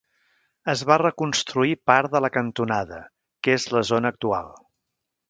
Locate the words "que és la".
3.49-3.85